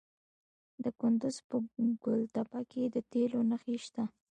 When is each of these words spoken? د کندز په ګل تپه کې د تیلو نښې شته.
د 0.83 0.85
کندز 0.99 1.35
په 1.47 1.55
ګل 2.03 2.21
تپه 2.33 2.61
کې 2.71 2.83
د 2.93 2.95
تیلو 3.11 3.39
نښې 3.49 3.75
شته. 3.85 4.03